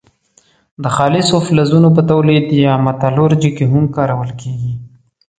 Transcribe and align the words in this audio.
د 0.83 0.85
خالصو 0.95 1.35
فلزونو 1.47 1.89
په 1.95 2.01
تولید 2.11 2.45
یا 2.65 2.73
متالورجي 2.85 3.51
کې 3.57 3.65
هم 3.73 3.83
کارول 3.95 4.31
کیږي. 4.41 4.73